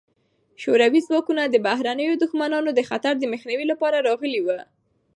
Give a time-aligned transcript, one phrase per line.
[0.61, 4.59] شوروي ځواکونه د بهرنیو دښمنانو د خطر د مخنیوي لپاره راغلي وو.